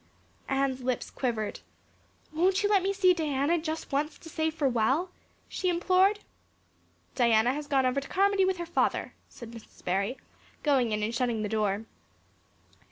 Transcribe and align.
Anne's 0.49 0.81
lips 0.81 1.11
quivered. 1.11 1.59
"Won't 2.33 2.63
you 2.63 2.69
let 2.69 2.81
me 2.81 2.91
see 2.91 3.13
Diana 3.13 3.59
just 3.59 3.91
once 3.91 4.17
to 4.17 4.29
say 4.29 4.49
farewell?" 4.49 5.11
she 5.47 5.69
implored. 5.69 6.21
"Diana 7.13 7.53
has 7.53 7.67
gone 7.67 7.85
over 7.85 8.01
to 8.01 8.07
Carmody 8.07 8.43
with 8.43 8.57
her 8.57 8.65
father," 8.65 9.13
said 9.29 9.51
Mrs. 9.51 9.85
Barry, 9.85 10.17
going 10.63 10.91
in 10.91 11.03
and 11.03 11.13
shutting 11.13 11.43
the 11.43 11.49
door. 11.49 11.85